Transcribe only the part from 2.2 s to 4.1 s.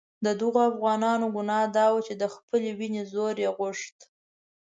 د خپلې وینې زور یې غوښت.